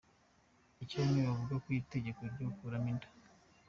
[0.83, 3.07] Icyo bamwe bavuga ku itegeko ryo gukuramo inda.